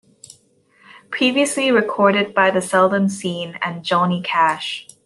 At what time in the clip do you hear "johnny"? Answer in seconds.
3.85-4.23